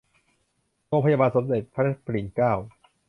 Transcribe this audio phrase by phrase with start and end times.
[0.87, 2.53] โรงพยาบาลสมเด็จพระปิ่นเกล้า